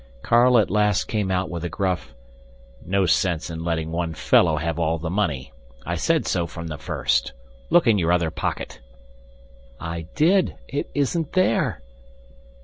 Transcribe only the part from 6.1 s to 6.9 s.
so from the